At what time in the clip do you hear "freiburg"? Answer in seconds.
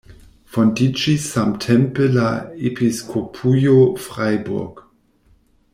4.07-4.83